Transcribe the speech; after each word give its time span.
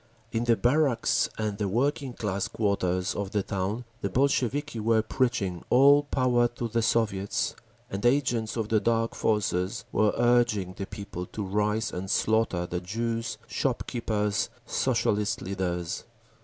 In 0.31 0.45
the 0.45 0.55
barracks 0.55 1.29
and 1.37 1.59
the 1.59 1.67
working 1.67 2.13
class 2.13 2.47
quarters 2.47 3.13
of 3.13 3.29
the 3.33 3.43
town 3.43 3.85
the 4.01 4.09
Bolsheviki 4.09 4.79
were 4.79 5.03
preaching, 5.03 5.63
"All 5.69 6.01
Power 6.01 6.47
to 6.47 6.67
the 6.67 6.81
Soviets!" 6.81 7.53
and 7.87 8.03
agents 8.03 8.57
of 8.57 8.69
the 8.69 8.79
Dark 8.79 9.13
Forces 9.13 9.85
were 9.91 10.11
urging 10.17 10.73
the 10.73 10.87
people 10.87 11.27
to 11.27 11.43
rise 11.45 11.91
and 11.91 12.09
slaughter 12.09 12.65
the 12.65 12.81
Jews, 12.81 13.37
shop 13.45 13.85
keepers, 13.85 14.49
Socialist 14.65 15.39
leaders…. 15.39 16.03